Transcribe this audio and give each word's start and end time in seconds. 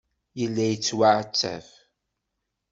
Yella 0.39 0.63
yettwaɛettab. 0.67 1.65